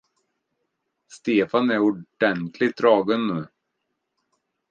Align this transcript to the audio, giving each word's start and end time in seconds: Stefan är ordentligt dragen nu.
Stefan 1.11 1.69
är 1.71 1.79
ordentligt 1.79 2.77
dragen 2.77 3.27
nu. 3.27 3.47